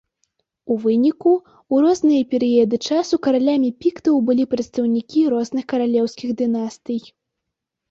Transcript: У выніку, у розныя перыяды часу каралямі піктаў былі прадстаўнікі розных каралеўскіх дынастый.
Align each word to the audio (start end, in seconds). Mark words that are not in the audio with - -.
У 0.75 0.77
выніку, 0.85 1.33
у 1.75 1.81
розныя 1.83 2.23
перыяды 2.31 2.77
часу 2.87 3.15
каралямі 3.29 3.69
піктаў 3.85 4.15
былі 4.31 4.49
прадстаўнікі 4.55 5.19
розных 5.37 5.63
каралеўскіх 5.77 6.29
дынастый. 6.43 6.99